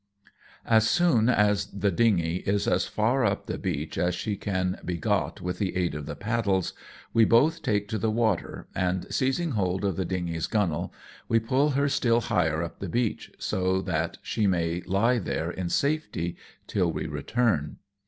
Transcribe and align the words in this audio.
As 0.65 0.89
soon 0.89 1.29
as 1.29 1.67
the 1.67 1.91
dingey 1.91 2.37
is 2.37 2.67
as 2.67 2.87
far 2.87 3.23
up 3.23 3.45
the 3.45 3.59
beach 3.59 3.99
as 3.99 4.15
she 4.15 4.35
can 4.35 4.79
be 4.83 4.97
got 4.97 5.41
with 5.41 5.59
the 5.59 5.75
aid 5.75 5.93
of 5.93 6.07
the 6.07 6.15
paddles, 6.15 6.73
we 7.13 7.23
both 7.23 7.61
take 7.61 7.87
to 7.89 7.99
the 7.99 8.09
water, 8.09 8.67
and 8.73 9.05
seizing 9.13 9.51
hold 9.51 9.85
of 9.85 9.97
the 9.97 10.05
dingey's 10.05 10.47
gunwale, 10.47 10.91
we 11.27 11.37
pull 11.39 11.69
her 11.77 11.87
still 11.87 12.21
higher 12.21 12.63
up 12.63 12.79
the 12.79 12.89
beach, 12.89 13.31
so 13.37 13.79
that 13.79 14.17
she 14.23 14.47
may 14.47 14.81
lie 14.87 15.19
there 15.19 15.51
in 15.51 15.69
safety 15.69 16.35
till 16.65 16.91
we 16.91 17.05
return. 17.05 17.77